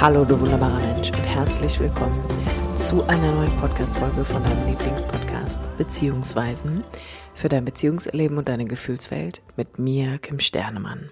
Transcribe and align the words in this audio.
Hallo, 0.00 0.24
du 0.24 0.40
wunderbarer 0.40 0.78
Mensch 0.78 1.10
und 1.10 1.24
herzlich 1.24 1.78
willkommen 1.78 2.18
zu 2.74 3.04
einer 3.04 3.34
neuen 3.34 3.54
Podcast-Folge 3.58 4.24
von 4.24 4.42
deinem 4.42 4.68
Lieblingspodcast 4.68 5.68
Beziehungsweisen 5.76 6.84
für 7.34 7.50
dein 7.50 7.66
Beziehungserleben 7.66 8.38
und 8.38 8.48
deine 8.48 8.64
Gefühlswelt 8.64 9.42
mit 9.56 9.78
mir, 9.78 10.16
Kim 10.16 10.40
Sternemann. 10.40 11.10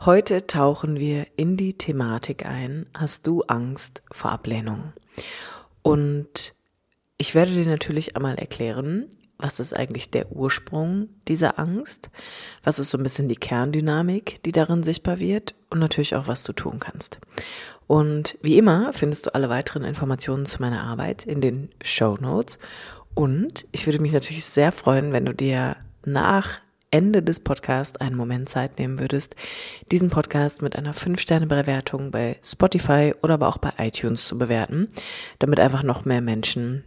Heute 0.00 0.46
tauchen 0.46 0.98
wir 0.98 1.26
in 1.36 1.58
die 1.58 1.76
Thematik 1.76 2.46
ein, 2.46 2.86
hast 2.94 3.26
du 3.26 3.42
Angst 3.42 4.02
vor 4.10 4.32
Ablehnung? 4.32 4.94
Und 5.82 6.54
ich 7.18 7.34
werde 7.34 7.52
dir 7.52 7.66
natürlich 7.66 8.16
einmal 8.16 8.36
erklären, 8.36 9.10
was 9.42 9.58
ist 9.58 9.74
eigentlich 9.74 10.08
der 10.10 10.30
Ursprung 10.30 11.08
dieser 11.26 11.58
Angst? 11.58 12.10
Was 12.62 12.78
ist 12.78 12.90
so 12.90 12.96
ein 12.96 13.02
bisschen 13.02 13.28
die 13.28 13.36
Kerndynamik, 13.36 14.40
die 14.44 14.52
darin 14.52 14.84
sichtbar 14.84 15.18
wird? 15.18 15.56
Und 15.68 15.80
natürlich 15.80 16.14
auch, 16.14 16.28
was 16.28 16.44
du 16.44 16.52
tun 16.52 16.78
kannst. 16.78 17.18
Und 17.92 18.38
wie 18.40 18.56
immer 18.56 18.94
findest 18.94 19.26
du 19.26 19.34
alle 19.34 19.50
weiteren 19.50 19.84
Informationen 19.84 20.46
zu 20.46 20.62
meiner 20.62 20.82
Arbeit 20.82 21.24
in 21.24 21.42
den 21.42 21.68
Show 21.82 22.16
Notes. 22.18 22.58
Und 23.12 23.66
ich 23.70 23.84
würde 23.84 23.98
mich 23.98 24.14
natürlich 24.14 24.46
sehr 24.46 24.72
freuen, 24.72 25.12
wenn 25.12 25.26
du 25.26 25.34
dir 25.34 25.76
nach 26.06 26.60
Ende 26.90 27.22
des 27.22 27.40
Podcasts 27.40 28.00
einen 28.00 28.16
Moment 28.16 28.48
Zeit 28.48 28.78
nehmen 28.78 28.98
würdest, 28.98 29.36
diesen 29.90 30.08
Podcast 30.08 30.62
mit 30.62 30.74
einer 30.74 30.94
5-Sterne-Bewertung 30.94 32.10
bei 32.10 32.38
Spotify 32.42 33.12
oder 33.20 33.34
aber 33.34 33.48
auch 33.48 33.58
bei 33.58 33.74
iTunes 33.76 34.26
zu 34.26 34.38
bewerten, 34.38 34.88
damit 35.38 35.60
einfach 35.60 35.82
noch 35.82 36.06
mehr 36.06 36.22
Menschen 36.22 36.84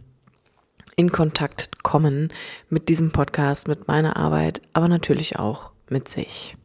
in 0.96 1.12
Kontakt 1.12 1.84
kommen 1.84 2.32
mit 2.68 2.88
diesem 2.88 3.12
Podcast, 3.12 3.68
mit 3.68 3.86
meiner 3.86 4.16
Arbeit, 4.16 4.60
aber 4.72 4.88
natürlich 4.88 5.38
auch 5.38 5.70
mit 5.88 6.08
sich. 6.08 6.56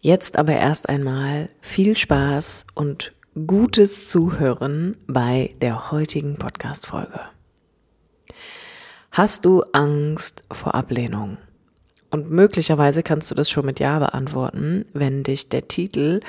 Jetzt 0.00 0.38
aber 0.38 0.52
erst 0.52 0.88
einmal 0.88 1.48
viel 1.60 1.96
Spaß 1.96 2.68
und 2.74 3.15
gutes 3.44 4.08
Zuhören 4.08 4.96
bei 5.06 5.54
der 5.60 5.90
heutigen 5.90 6.36
Podcast-Folge. 6.36 7.20
Hast 9.10 9.44
du 9.44 9.62
Angst 9.72 10.44
vor 10.50 10.74
Ablehnung? 10.74 11.36
Und 12.10 12.30
möglicherweise 12.30 13.02
kannst 13.02 13.30
du 13.30 13.34
das 13.34 13.50
schon 13.50 13.66
mit 13.66 13.78
Ja 13.78 13.98
beantworten, 13.98 14.86
wenn 14.94 15.22
dich 15.22 15.50
der 15.50 15.68
Titel 15.68 16.20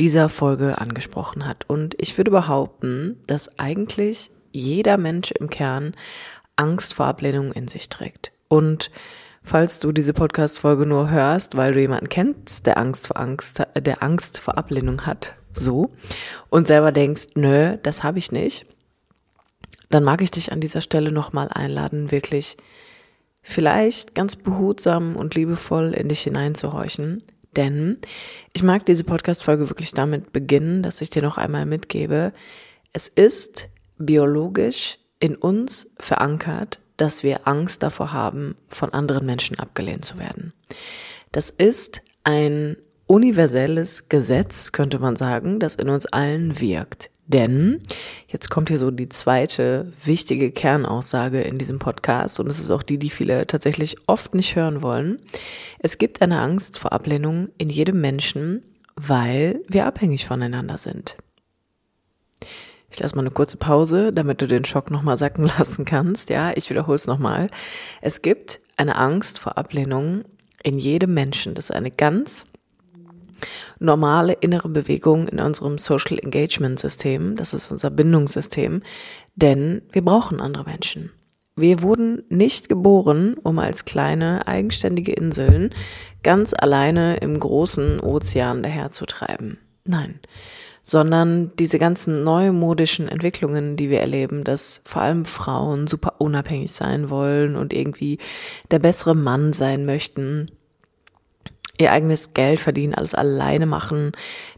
dieser 0.00 0.30
Folge 0.30 0.78
angesprochen 0.78 1.46
hat. 1.46 1.68
Und 1.68 1.94
ich 1.98 2.16
würde 2.16 2.30
behaupten, 2.30 3.20
dass 3.26 3.58
eigentlich 3.58 4.30
jeder 4.50 4.96
Mensch 4.96 5.32
im 5.32 5.50
Kern 5.50 5.94
Angst 6.56 6.94
vor 6.94 7.04
Ablehnung 7.04 7.52
in 7.52 7.68
sich 7.68 7.90
trägt. 7.90 8.32
Und 8.48 8.90
falls 9.42 9.78
du 9.78 9.92
diese 9.92 10.14
Podcast-Folge 10.14 10.86
nur 10.86 11.10
hörst, 11.10 11.58
weil 11.58 11.74
du 11.74 11.80
jemanden 11.80 12.08
kennst, 12.08 12.64
der 12.64 12.78
Angst 12.78 13.08
vor 13.08 13.18
Angst, 13.18 13.62
der 13.76 14.02
Angst 14.02 14.38
vor 14.38 14.56
Ablehnung 14.56 15.04
hat, 15.04 15.34
so, 15.56 15.92
und 16.50 16.66
selber 16.66 16.92
denkst, 16.92 17.28
nö, 17.34 17.76
das 17.82 18.02
habe 18.02 18.18
ich 18.18 18.32
nicht, 18.32 18.66
dann 19.90 20.04
mag 20.04 20.22
ich 20.22 20.30
dich 20.30 20.52
an 20.52 20.60
dieser 20.60 20.80
Stelle 20.80 21.12
nochmal 21.12 21.48
einladen, 21.48 22.10
wirklich 22.10 22.56
vielleicht 23.42 24.14
ganz 24.14 24.36
behutsam 24.36 25.16
und 25.16 25.34
liebevoll 25.34 25.94
in 25.94 26.08
dich 26.08 26.22
hineinzuhorchen. 26.22 27.22
Denn 27.54 27.98
ich 28.52 28.62
mag 28.62 28.84
diese 28.84 29.04
Podcast-Folge 29.04 29.70
wirklich 29.70 29.92
damit 29.92 30.32
beginnen, 30.32 30.82
dass 30.82 31.00
ich 31.00 31.10
dir 31.10 31.22
noch 31.22 31.38
einmal 31.38 31.64
mitgebe, 31.64 32.32
es 32.92 33.08
ist 33.08 33.68
biologisch 33.98 34.98
in 35.20 35.36
uns 35.36 35.88
verankert, 35.98 36.80
dass 36.96 37.22
wir 37.22 37.46
Angst 37.46 37.82
davor 37.82 38.12
haben, 38.12 38.56
von 38.68 38.92
anderen 38.92 39.26
Menschen 39.26 39.58
abgelehnt 39.58 40.04
zu 40.04 40.18
werden. 40.18 40.52
Das 41.32 41.50
ist 41.50 42.02
ein 42.24 42.76
universelles 43.06 44.08
Gesetz, 44.08 44.72
könnte 44.72 44.98
man 44.98 45.16
sagen, 45.16 45.58
das 45.58 45.76
in 45.76 45.88
uns 45.88 46.06
allen 46.06 46.60
wirkt. 46.60 47.10
Denn, 47.28 47.80
jetzt 48.28 48.50
kommt 48.50 48.68
hier 48.68 48.78
so 48.78 48.92
die 48.92 49.08
zweite 49.08 49.92
wichtige 50.04 50.52
Kernaussage 50.52 51.40
in 51.40 51.58
diesem 51.58 51.80
Podcast 51.80 52.38
und 52.38 52.46
es 52.46 52.60
ist 52.60 52.70
auch 52.70 52.84
die, 52.84 52.98
die 52.98 53.10
viele 53.10 53.48
tatsächlich 53.48 53.96
oft 54.06 54.34
nicht 54.34 54.54
hören 54.54 54.82
wollen. 54.82 55.20
Es 55.80 55.98
gibt 55.98 56.22
eine 56.22 56.40
Angst 56.40 56.78
vor 56.78 56.92
Ablehnung 56.92 57.48
in 57.58 57.68
jedem 57.68 58.00
Menschen, 58.00 58.62
weil 58.94 59.60
wir 59.66 59.86
abhängig 59.86 60.24
voneinander 60.24 60.78
sind. 60.78 61.16
Ich 62.90 63.00
lasse 63.00 63.16
mal 63.16 63.22
eine 63.22 63.32
kurze 63.32 63.56
Pause, 63.56 64.12
damit 64.12 64.40
du 64.40 64.46
den 64.46 64.64
Schock 64.64 64.92
nochmal 64.92 65.16
sacken 65.16 65.46
lassen 65.58 65.84
kannst. 65.84 66.30
Ja, 66.30 66.52
ich 66.54 66.70
wiederhole 66.70 66.94
es 66.94 67.08
nochmal. 67.08 67.48
Es 68.00 68.22
gibt 68.22 68.60
eine 68.76 68.94
Angst 68.94 69.40
vor 69.40 69.58
Ablehnung 69.58 70.24
in 70.62 70.78
jedem 70.78 71.12
Menschen. 71.12 71.54
Das 71.54 71.66
ist 71.66 71.76
eine 71.76 71.90
ganz 71.90 72.46
normale 73.78 74.32
innere 74.32 74.68
Bewegung 74.68 75.28
in 75.28 75.40
unserem 75.40 75.78
Social 75.78 76.18
Engagement 76.18 76.80
System. 76.80 77.36
Das 77.36 77.54
ist 77.54 77.70
unser 77.70 77.90
Bindungssystem. 77.90 78.82
Denn 79.34 79.82
wir 79.92 80.04
brauchen 80.04 80.40
andere 80.40 80.64
Menschen. 80.64 81.12
Wir 81.56 81.82
wurden 81.82 82.22
nicht 82.28 82.68
geboren, 82.68 83.36
um 83.42 83.58
als 83.58 83.84
kleine, 83.86 84.46
eigenständige 84.46 85.12
Inseln 85.12 85.74
ganz 86.22 86.52
alleine 86.56 87.16
im 87.16 87.40
großen 87.40 88.00
Ozean 88.00 88.62
daherzutreiben. 88.62 89.58
Nein 89.84 90.20
sondern 90.88 91.50
diese 91.58 91.80
ganzen 91.80 92.22
neumodischen 92.22 93.08
Entwicklungen, 93.08 93.76
die 93.76 93.90
wir 93.90 93.98
erleben, 93.98 94.44
dass 94.44 94.82
vor 94.84 95.02
allem 95.02 95.24
Frauen 95.24 95.88
super 95.88 96.20
unabhängig 96.20 96.70
sein 96.70 97.10
wollen 97.10 97.56
und 97.56 97.72
irgendwie 97.72 98.18
der 98.70 98.78
bessere 98.78 99.16
Mann 99.16 99.52
sein 99.52 99.84
möchten, 99.84 100.46
ihr 101.78 101.92
eigenes 101.92 102.34
Geld 102.34 102.60
verdienen, 102.60 102.94
alles 102.94 103.14
alleine 103.14 103.66
machen, 103.66 104.12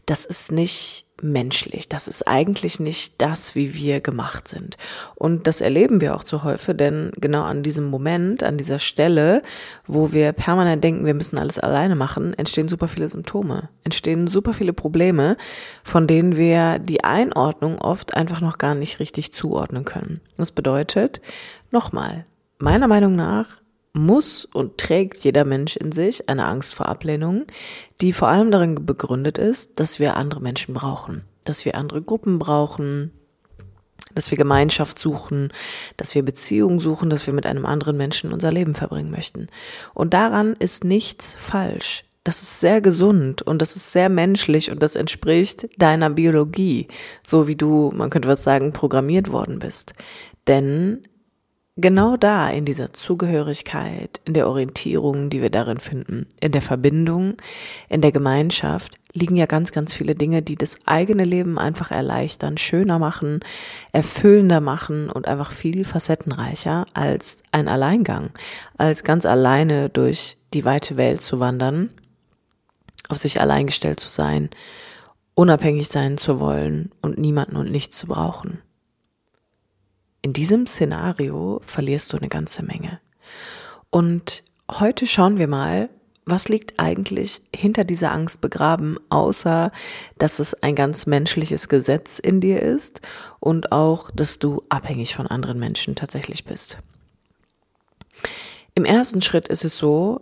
das 0.05 0.25
ist 0.25 0.51
nicht 0.51 1.05
menschlich. 1.23 1.89
Das 1.89 2.07
ist 2.07 2.27
eigentlich 2.27 2.79
nicht 2.79 3.15
das, 3.17 3.55
wie 3.55 3.73
wir 3.73 4.01
gemacht 4.01 4.47
sind. 4.47 4.77
Und 5.15 5.47
das 5.47 5.61
erleben 5.61 6.01
wir 6.01 6.15
auch 6.15 6.23
zu 6.23 6.43
häufig, 6.43 6.77
denn 6.77 7.11
genau 7.17 7.43
an 7.43 7.63
diesem 7.63 7.85
Moment, 7.85 8.43
an 8.43 8.57
dieser 8.57 8.79
Stelle, 8.79 9.41
wo 9.87 10.11
wir 10.11 10.31
permanent 10.33 10.83
denken, 10.83 11.05
wir 11.05 11.13
müssen 11.13 11.37
alles 11.37 11.59
alleine 11.59 11.95
machen, 11.95 12.33
entstehen 12.33 12.67
super 12.67 12.87
viele 12.87 13.09
Symptome, 13.09 13.69
entstehen 13.83 14.27
super 14.27 14.53
viele 14.53 14.73
Probleme, 14.73 15.37
von 15.83 16.07
denen 16.07 16.35
wir 16.35 16.79
die 16.79 17.03
Einordnung 17.03 17.79
oft 17.79 18.15
einfach 18.15 18.41
noch 18.41 18.57
gar 18.57 18.75
nicht 18.75 18.99
richtig 18.99 19.33
zuordnen 19.33 19.85
können. 19.85 20.21
Das 20.37 20.51
bedeutet, 20.51 21.21
nochmal, 21.71 22.25
meiner 22.59 22.87
Meinung 22.87 23.15
nach 23.15 23.61
muss 23.99 24.45
und 24.45 24.77
trägt 24.77 25.23
jeder 25.23 25.45
Mensch 25.45 25.75
in 25.75 25.91
sich 25.91 26.29
eine 26.29 26.45
Angst 26.45 26.75
vor 26.75 26.87
Ablehnung, 26.87 27.45
die 28.01 28.13
vor 28.13 28.27
allem 28.27 28.51
darin 28.51 28.85
begründet 28.85 29.37
ist, 29.37 29.79
dass 29.79 29.99
wir 29.99 30.15
andere 30.15 30.41
Menschen 30.41 30.73
brauchen, 30.73 31.23
dass 31.45 31.65
wir 31.65 31.75
andere 31.75 32.01
Gruppen 32.01 32.39
brauchen, 32.39 33.11
dass 34.15 34.31
wir 34.31 34.37
Gemeinschaft 34.37 34.99
suchen, 34.99 35.53
dass 35.97 36.15
wir 36.15 36.23
Beziehungen 36.23 36.79
suchen, 36.79 37.09
dass 37.09 37.27
wir 37.27 37.33
mit 37.33 37.45
einem 37.45 37.65
anderen 37.65 37.97
Menschen 37.97 38.33
unser 38.33 38.51
Leben 38.51 38.73
verbringen 38.73 39.11
möchten. 39.11 39.47
Und 39.93 40.13
daran 40.13 40.55
ist 40.57 40.83
nichts 40.83 41.35
falsch. 41.39 42.03
Das 42.23 42.41
ist 42.41 42.59
sehr 42.59 42.81
gesund 42.81 43.41
und 43.41 43.61
das 43.61 43.75
ist 43.75 43.91
sehr 43.91 44.09
menschlich 44.09 44.71
und 44.71 44.83
das 44.83 44.95
entspricht 44.95 45.69
deiner 45.77 46.09
Biologie, 46.09 46.87
so 47.23 47.47
wie 47.47 47.55
du, 47.55 47.91
man 47.95 48.09
könnte 48.09 48.27
was 48.27 48.43
sagen, 48.43 48.73
programmiert 48.73 49.31
worden 49.31 49.59
bist. 49.59 49.93
Denn 50.47 51.07
Genau 51.81 52.17
da, 52.17 52.49
in 52.49 52.65
dieser 52.65 52.91
Zugehörigkeit, 52.91 54.19
in 54.25 54.33
der 54.33 54.49
Orientierung, 54.49 55.29
die 55.29 55.41
wir 55.41 55.49
darin 55.49 55.77
finden, 55.77 56.27
in 56.41 56.51
der 56.51 56.61
Verbindung, 56.61 57.37
in 57.87 58.01
der 58.01 58.11
Gemeinschaft, 58.11 58.99
liegen 59.13 59.37
ja 59.37 59.45
ganz, 59.45 59.71
ganz 59.71 59.93
viele 59.93 60.13
Dinge, 60.13 60.41
die 60.41 60.57
das 60.57 60.77
eigene 60.85 61.23
Leben 61.23 61.57
einfach 61.57 61.89
erleichtern, 61.91 62.57
schöner 62.57 62.99
machen, 62.99 63.39
erfüllender 63.93 64.59
machen 64.59 65.09
und 65.09 65.29
einfach 65.29 65.53
viel 65.53 65.85
facettenreicher 65.85 66.85
als 66.93 67.43
ein 67.53 67.69
Alleingang, 67.69 68.31
als 68.77 69.05
ganz 69.05 69.25
alleine 69.25 69.87
durch 69.87 70.35
die 70.53 70.65
weite 70.65 70.97
Welt 70.97 71.21
zu 71.21 71.39
wandern, 71.39 71.91
auf 73.07 73.19
sich 73.19 73.39
allein 73.39 73.67
gestellt 73.67 74.01
zu 74.01 74.09
sein, 74.09 74.49
unabhängig 75.33 75.87
sein 75.87 76.17
zu 76.17 76.41
wollen 76.41 76.91
und 77.01 77.17
niemanden 77.17 77.55
und 77.55 77.71
nichts 77.71 77.97
zu 77.97 78.07
brauchen. 78.07 78.59
In 80.21 80.33
diesem 80.33 80.67
Szenario 80.67 81.61
verlierst 81.63 82.11
du 82.11 82.17
eine 82.17 82.29
ganze 82.29 82.63
Menge. 82.63 82.99
Und 83.89 84.43
heute 84.69 85.07
schauen 85.07 85.37
wir 85.37 85.47
mal, 85.47 85.89
was 86.25 86.49
liegt 86.49 86.79
eigentlich 86.79 87.41
hinter 87.55 87.83
dieser 87.83 88.11
Angst 88.11 88.41
begraben, 88.41 88.97
außer 89.09 89.71
dass 90.17 90.39
es 90.39 90.53
ein 90.61 90.75
ganz 90.75 91.05
menschliches 91.05 91.69
Gesetz 91.69 92.19
in 92.19 92.41
dir 92.41 92.61
ist 92.61 93.01
und 93.39 93.71
auch, 93.71 94.11
dass 94.11 94.39
du 94.39 94.63
abhängig 94.69 95.15
von 95.15 95.25
anderen 95.25 95.57
Menschen 95.57 95.95
tatsächlich 95.95 96.45
bist. 96.45 96.77
Im 98.75 98.85
ersten 98.85 99.21
Schritt 99.21 99.47
ist 99.47 99.65
es 99.65 99.77
so, 99.77 100.21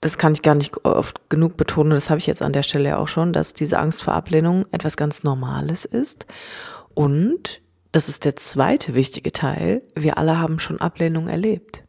das 0.00 0.18
kann 0.18 0.32
ich 0.32 0.42
gar 0.42 0.54
nicht 0.54 0.84
oft 0.84 1.28
genug 1.28 1.56
betonen, 1.56 1.90
das 1.90 2.10
habe 2.10 2.18
ich 2.18 2.26
jetzt 2.26 2.42
an 2.42 2.52
der 2.52 2.62
Stelle 2.62 2.98
auch 2.98 3.08
schon, 3.08 3.32
dass 3.32 3.54
diese 3.54 3.78
Angst 3.78 4.02
vor 4.02 4.14
Ablehnung 4.14 4.66
etwas 4.72 4.96
ganz 4.96 5.22
Normales 5.22 5.84
ist 5.84 6.26
und 6.94 7.60
das 7.92 8.08
ist 8.08 8.24
der 8.24 8.36
zweite 8.36 8.94
wichtige 8.94 9.32
Teil, 9.32 9.82
wir 9.94 10.18
alle 10.18 10.38
haben 10.38 10.58
schon 10.58 10.80
Ablehnung 10.80 11.28
erlebt. 11.28 11.84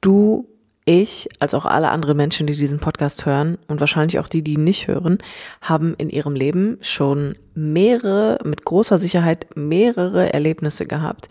Du 0.00 0.48
ich, 0.88 1.28
als 1.40 1.52
auch 1.52 1.66
alle 1.66 1.90
anderen 1.90 2.16
Menschen, 2.16 2.46
die 2.46 2.54
diesen 2.54 2.78
Podcast 2.78 3.26
hören 3.26 3.58
und 3.66 3.80
wahrscheinlich 3.80 4.20
auch 4.20 4.28
die, 4.28 4.42
die 4.42 4.54
ihn 4.54 4.62
nicht 4.62 4.86
hören, 4.86 5.18
haben 5.60 5.94
in 5.98 6.10
ihrem 6.10 6.36
Leben 6.36 6.78
schon 6.80 7.36
mehrere, 7.54 8.38
mit 8.44 8.64
großer 8.64 8.96
Sicherheit 8.96 9.56
mehrere 9.56 10.32
Erlebnisse 10.32 10.84
gehabt, 10.84 11.26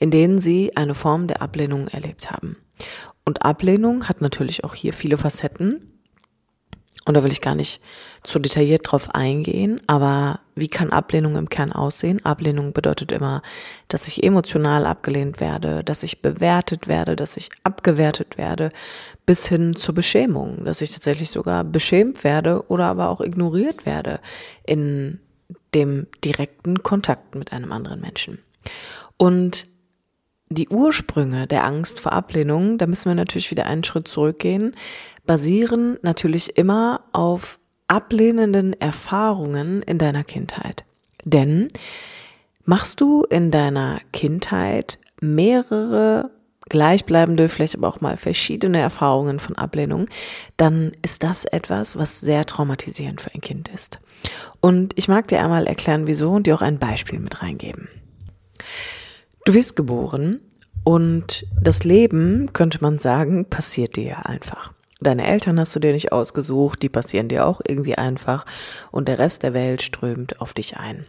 in 0.00 0.10
denen 0.10 0.40
sie 0.40 0.76
eine 0.76 0.96
Form 0.96 1.28
der 1.28 1.40
Ablehnung 1.40 1.86
erlebt 1.86 2.32
haben. 2.32 2.56
Und 3.24 3.44
Ablehnung 3.44 4.08
hat 4.08 4.20
natürlich 4.22 4.64
auch 4.64 4.74
hier 4.74 4.92
viele 4.92 5.18
Facetten. 5.18 5.95
Und 7.06 7.14
da 7.14 7.22
will 7.22 7.32
ich 7.32 7.40
gar 7.40 7.54
nicht 7.54 7.80
zu 8.24 8.40
detailliert 8.40 8.90
drauf 8.90 9.14
eingehen, 9.14 9.80
aber 9.86 10.40
wie 10.56 10.66
kann 10.66 10.90
Ablehnung 10.90 11.36
im 11.36 11.48
Kern 11.48 11.72
aussehen? 11.72 12.24
Ablehnung 12.24 12.72
bedeutet 12.72 13.12
immer, 13.12 13.42
dass 13.86 14.08
ich 14.08 14.24
emotional 14.24 14.86
abgelehnt 14.86 15.38
werde, 15.38 15.84
dass 15.84 16.02
ich 16.02 16.20
bewertet 16.20 16.88
werde, 16.88 17.14
dass 17.14 17.36
ich 17.36 17.50
abgewertet 17.62 18.36
werde, 18.36 18.72
bis 19.24 19.46
hin 19.46 19.76
zur 19.76 19.94
Beschämung, 19.94 20.64
dass 20.64 20.82
ich 20.82 20.92
tatsächlich 20.92 21.30
sogar 21.30 21.62
beschämt 21.62 22.24
werde 22.24 22.66
oder 22.68 22.86
aber 22.86 23.08
auch 23.08 23.20
ignoriert 23.20 23.86
werde 23.86 24.18
in 24.66 25.20
dem 25.74 26.08
direkten 26.24 26.82
Kontakt 26.82 27.36
mit 27.36 27.52
einem 27.52 27.70
anderen 27.70 28.00
Menschen. 28.00 28.40
Und 29.16 29.68
die 30.48 30.68
Ursprünge 30.68 31.46
der 31.46 31.64
Angst 31.64 32.00
vor 32.00 32.12
Ablehnung, 32.12 32.78
da 32.78 32.86
müssen 32.86 33.10
wir 33.10 33.14
natürlich 33.14 33.50
wieder 33.50 33.66
einen 33.66 33.84
Schritt 33.84 34.08
zurückgehen, 34.08 34.74
basieren 35.24 35.98
natürlich 36.02 36.56
immer 36.56 37.02
auf 37.12 37.58
ablehnenden 37.88 38.80
Erfahrungen 38.80 39.82
in 39.82 39.98
deiner 39.98 40.24
Kindheit. 40.24 40.84
Denn 41.24 41.68
machst 42.64 43.00
du 43.00 43.24
in 43.24 43.50
deiner 43.50 44.00
Kindheit 44.12 44.98
mehrere 45.20 46.30
gleichbleibende, 46.68 47.48
vielleicht 47.48 47.76
aber 47.76 47.88
auch 47.88 48.00
mal 48.00 48.16
verschiedene 48.16 48.80
Erfahrungen 48.80 49.38
von 49.38 49.56
Ablehnung, 49.56 50.06
dann 50.56 50.92
ist 51.02 51.22
das 51.22 51.44
etwas, 51.44 51.96
was 51.96 52.20
sehr 52.20 52.44
traumatisierend 52.44 53.20
für 53.20 53.32
ein 53.34 53.40
Kind 53.40 53.68
ist. 53.68 54.00
Und 54.60 54.92
ich 54.98 55.06
mag 55.06 55.28
dir 55.28 55.42
einmal 55.42 55.66
erklären, 55.66 56.06
wieso 56.06 56.32
und 56.32 56.46
dir 56.46 56.56
auch 56.56 56.62
ein 56.62 56.78
Beispiel 56.78 57.20
mit 57.20 57.40
reingeben. 57.40 57.88
Du 59.46 59.54
wirst 59.54 59.76
geboren 59.76 60.40
und 60.82 61.46
das 61.62 61.84
Leben, 61.84 62.52
könnte 62.52 62.78
man 62.80 62.98
sagen, 62.98 63.44
passiert 63.44 63.94
dir 63.94 64.26
einfach. 64.26 64.72
Deine 64.98 65.24
Eltern 65.24 65.60
hast 65.60 65.76
du 65.76 65.78
dir 65.78 65.92
nicht 65.92 66.10
ausgesucht, 66.10 66.82
die 66.82 66.88
passieren 66.88 67.28
dir 67.28 67.46
auch 67.46 67.60
irgendwie 67.64 67.94
einfach 67.94 68.44
und 68.90 69.06
der 69.06 69.20
Rest 69.20 69.44
der 69.44 69.54
Welt 69.54 69.82
strömt 69.82 70.40
auf 70.40 70.52
dich 70.52 70.78
ein. 70.78 71.06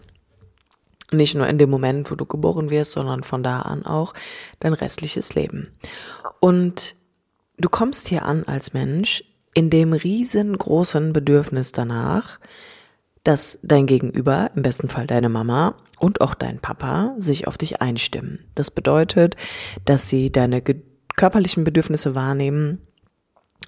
Nicht 1.11 1.33
nur 1.33 1.47
in 1.47 1.57
dem 1.57 1.71
Moment, 1.71 2.11
wo 2.11 2.15
du 2.15 2.27
geboren 2.27 2.69
wirst, 2.69 2.91
sondern 2.91 3.23
von 3.23 3.41
da 3.41 3.61
an 3.61 3.87
auch 3.87 4.13
dein 4.59 4.73
restliches 4.73 5.33
Leben. 5.33 5.71
Und 6.39 6.95
du 7.57 7.69
kommst 7.69 8.07
hier 8.07 8.23
an 8.23 8.43
als 8.43 8.71
Mensch 8.71 9.23
in 9.55 9.71
dem 9.71 9.93
riesengroßen 9.93 11.11
Bedürfnis 11.11 11.71
danach, 11.71 12.37
dass 13.27 13.59
dein 13.61 13.87
Gegenüber, 13.87 14.51
im 14.55 14.61
besten 14.61 14.87
Fall 14.87 15.05
deine 15.05 15.29
Mama 15.29 15.75
und 15.99 16.21
auch 16.21 16.33
dein 16.33 16.59
Papa, 16.59 17.13
sich 17.17 17.47
auf 17.47 17.57
dich 17.57 17.81
einstimmen. 17.81 18.39
Das 18.55 18.71
bedeutet, 18.71 19.35
dass 19.83 20.09
sie 20.09 20.31
deine 20.31 20.61
körperlichen 21.15 21.63
Bedürfnisse 21.63 22.15
wahrnehmen, 22.15 22.79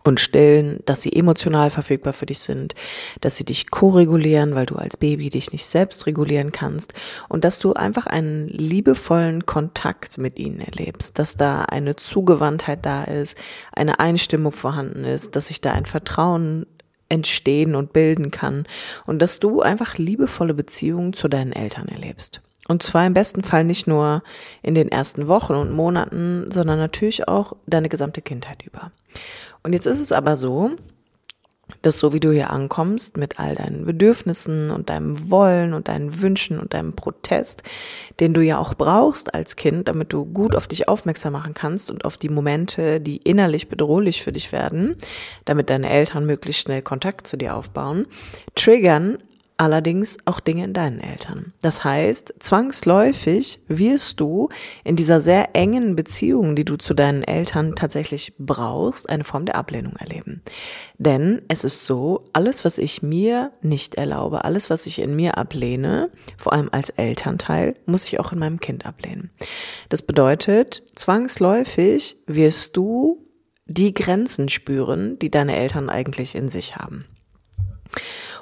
und 0.03 0.19
stillen, 0.19 0.79
dass 0.85 1.01
sie 1.01 1.13
emotional 1.13 1.69
verfügbar 1.71 2.13
für 2.13 2.25
dich 2.25 2.39
sind, 2.39 2.73
dass 3.21 3.35
sie 3.35 3.44
dich 3.44 3.69
koregulieren, 3.69 4.56
weil 4.56 4.65
du 4.65 4.75
als 4.75 4.97
Baby 4.97 5.29
dich 5.29 5.51
nicht 5.51 5.65
selbst 5.65 6.07
regulieren 6.07 6.51
kannst 6.51 6.94
und 7.27 7.44
dass 7.44 7.59
du 7.59 7.73
einfach 7.73 8.06
einen 8.06 8.47
liebevollen 8.47 9.45
Kontakt 9.45 10.17
mit 10.17 10.39
ihnen 10.39 10.61
erlebst, 10.61 11.19
dass 11.19 11.35
da 11.35 11.63
eine 11.63 11.95
Zugewandtheit 11.95 12.85
da 12.85 13.03
ist, 13.03 13.38
eine 13.73 14.00
Einstimmung 14.00 14.51
vorhanden 14.51 15.03
ist, 15.03 15.35
dass 15.35 15.47
sich 15.47 15.59
da 15.59 15.73
ein 15.73 15.85
Vertrauen 15.85 16.65
entstehen 17.09 17.75
und 17.75 17.91
bilden 17.94 18.31
kann 18.31 18.65
und 19.06 19.21
dass 19.21 19.39
du 19.39 19.61
einfach 19.61 19.97
liebevolle 19.97 20.53
Beziehungen 20.53 21.13
zu 21.13 21.27
deinen 21.27 21.51
Eltern 21.51 21.88
erlebst. 21.88 22.41
Und 22.67 22.83
zwar 22.83 23.07
im 23.07 23.15
besten 23.15 23.44
Fall 23.44 23.63
nicht 23.63 23.88
nur 23.88 24.21
in 24.61 24.75
den 24.75 24.89
ersten 24.89 25.27
Wochen 25.27 25.53
und 25.53 25.71
Monaten, 25.71 26.51
sondern 26.51 26.77
natürlich 26.77 27.27
auch 27.27 27.53
deine 27.65 27.89
gesamte 27.89 28.21
Kindheit 28.21 28.61
über. 28.63 28.91
Und 29.63 29.73
jetzt 29.73 29.88
ist 29.88 30.00
es 30.00 30.11
aber 30.11 30.38
so, 30.38 30.71
dass 31.81 31.99
so 31.99 32.13
wie 32.13 32.19
du 32.19 32.31
hier 32.31 32.49
ankommst 32.49 33.17
mit 33.17 33.39
all 33.39 33.55
deinen 33.55 33.85
Bedürfnissen 33.85 34.71
und 34.71 34.89
deinem 34.89 35.29
Wollen 35.31 35.73
und 35.73 35.87
deinen 35.87 36.21
Wünschen 36.21 36.59
und 36.59 36.73
deinem 36.73 36.93
Protest, 36.93 37.63
den 38.19 38.33
du 38.33 38.41
ja 38.41 38.57
auch 38.57 38.73
brauchst 38.73 39.33
als 39.33 39.55
Kind, 39.55 39.87
damit 39.87 40.11
du 40.13 40.25
gut 40.25 40.55
auf 40.55 40.67
dich 40.67 40.87
aufmerksam 40.87 41.33
machen 41.33 41.53
kannst 41.53 41.89
und 41.91 42.05
auf 42.05 42.17
die 42.17 42.29
Momente, 42.29 42.99
die 42.99 43.17
innerlich 43.17 43.69
bedrohlich 43.69 44.23
für 44.23 44.33
dich 44.33 44.51
werden, 44.51 44.95
damit 45.45 45.69
deine 45.69 45.89
Eltern 45.89 46.25
möglichst 46.25 46.61
schnell 46.61 46.81
Kontakt 46.81 47.27
zu 47.27 47.37
dir 47.37 47.55
aufbauen, 47.55 48.05
triggern 48.55 49.17
allerdings 49.59 50.17
auch 50.23 50.39
Dinge 50.39 50.63
in 50.63 50.73
deinen 50.73 51.01
Eltern. 51.01 51.53
Das 51.61 51.83
heißt, 51.83 52.33
zwangsläufig 52.39 53.59
wirst 53.67 54.19
du 54.19 54.47
in 54.85 54.95
dieser 54.95 55.19
sehr 55.19 55.53
engen 55.53 55.97
Beziehung, 55.97 56.56
die 56.56 56.63
du 56.63 56.77
zu 56.77 56.94
deinen 56.94 57.23
Eltern 57.23 57.75
tatsächlich 57.75 58.33
brauchst, 58.39 59.09
eine 59.09 59.25
Form 59.25 59.45
der 59.45 59.56
Ablehnung 59.56 59.97
erleben. 59.97 60.41
Denn 60.97 61.41
es 61.50 61.65
ist 61.65 61.85
so, 61.85 62.29
alles, 62.31 62.63
was 62.63 62.77
ich 62.77 63.03
mir 63.03 63.51
nicht 63.61 63.95
erlaube, 63.95 64.45
alles, 64.45 64.69
was 64.69 64.85
ich 64.85 65.00
in 65.00 65.13
mir 65.13 65.38
ablehne, 65.38 66.09
vor 66.38 66.53
allem 66.53 66.69
als 66.71 66.89
Elternteil, 66.91 67.75
muss 67.85 68.06
ich 68.06 68.19
auch 68.19 68.31
in 68.31 68.39
meinem 68.39 68.61
Kind 68.61 68.85
ablehnen. 68.85 69.29
Das 69.89 70.03
bedeutet, 70.03 70.83
zwangsläufig 70.95 72.15
wirst 72.27 72.77
du 72.77 73.25
die 73.65 73.94
Grenzen 73.94 74.47
spüren, 74.47 75.19
die 75.19 75.29
deine 75.29 75.57
Eltern 75.57 75.89
eigentlich 75.89 76.33
in 76.33 76.50
sich 76.50 76.77
haben. 76.77 77.06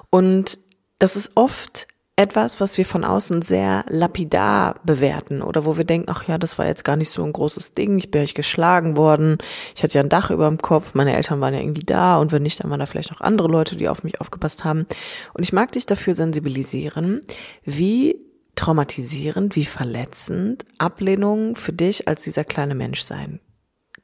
Und 0.09 0.59
das 0.99 1.15
ist 1.15 1.31
oft 1.35 1.87
etwas, 2.19 2.59
was 2.59 2.79
wir 2.79 2.85
von 2.85 3.03
außen 3.03 3.43
sehr 3.43 3.85
lapidar 3.87 4.79
bewerten 4.83 5.43
oder 5.43 5.65
wo 5.65 5.77
wir 5.77 5.85
denken, 5.85 6.09
ach 6.09 6.27
ja, 6.27 6.39
das 6.39 6.57
war 6.57 6.65
jetzt 6.65 6.83
gar 6.83 6.95
nicht 6.95 7.11
so 7.11 7.23
ein 7.23 7.31
großes 7.31 7.73
Ding, 7.73 7.99
ich 7.99 8.09
bin 8.09 8.23
euch 8.23 8.33
geschlagen 8.33 8.97
worden, 8.97 9.37
ich 9.75 9.83
hatte 9.83 9.93
ja 9.93 10.01
ein 10.01 10.09
Dach 10.09 10.31
über 10.31 10.47
dem 10.47 10.57
Kopf, 10.57 10.95
meine 10.95 11.15
Eltern 11.15 11.41
waren 11.41 11.53
ja 11.53 11.59
irgendwie 11.59 11.85
da 11.85 12.17
und 12.17 12.31
wenn 12.31 12.41
nicht, 12.41 12.63
dann 12.63 12.71
waren 12.71 12.79
da 12.79 12.87
vielleicht 12.87 13.11
noch 13.11 13.21
andere 13.21 13.47
Leute, 13.47 13.75
die 13.75 13.87
auf 13.87 14.03
mich 14.03 14.19
aufgepasst 14.19 14.63
haben. 14.63 14.87
Und 15.35 15.43
ich 15.43 15.53
mag 15.53 15.71
dich 15.71 15.85
dafür 15.85 16.15
sensibilisieren, 16.15 17.21
wie 17.63 18.19
traumatisierend, 18.55 19.55
wie 19.55 19.65
verletzend 19.65 20.65
Ablehnung 20.79 21.55
für 21.55 21.73
dich 21.73 22.07
als 22.07 22.23
dieser 22.23 22.43
kleine 22.43 22.73
Mensch 22.73 23.01
sein 23.01 23.39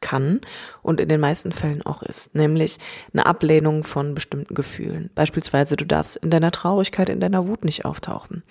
kann 0.04 0.42
und 0.84 1.00
in 1.00 1.10
den 1.10 1.20
meisten 1.20 1.52
Fällen 1.52 1.82
auch 1.84 2.04
ist, 2.04 2.36
nämlich 2.36 2.78
eine 3.14 3.26
Ablehnung 3.26 3.84
von 3.84 4.14
bestimmten 4.14 4.54
Gefühlen. 4.54 5.10
Beispielsweise, 5.16 5.78
du 5.78 5.86
darfst 5.86 6.18
in 6.18 6.30
deiner 6.30 6.52
Traurigkeit, 6.52 7.10
in 7.10 7.22
deiner 7.22 7.48
Wut 7.48 7.64
nicht 7.64 7.86
auftauchen. 7.86 8.44